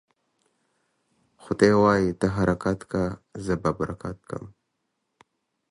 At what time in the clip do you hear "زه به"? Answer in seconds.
3.45-3.71